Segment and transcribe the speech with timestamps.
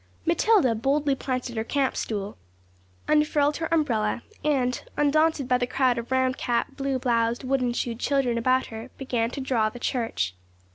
[0.25, 2.35] Matilda boldly planted her camp stool,
[3.07, 7.99] unfurled her umbrella, and, undaunted by the crowd of round capped, blue bloused, wooden shoed
[7.99, 10.33] children about her, began to draw the church.